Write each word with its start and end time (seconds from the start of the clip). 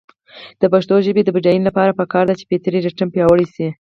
د 0.61 0.63
پښتو 0.73 0.95
ژبې 1.05 1.21
د 1.23 1.29
بډاینې 1.35 1.65
لپاره 1.69 1.97
پکار 1.99 2.23
ده 2.29 2.33
چې 2.39 2.47
فطري 2.49 2.79
ریتم 2.85 3.09
پیاوړی 3.13 3.47
شي. 3.53 3.67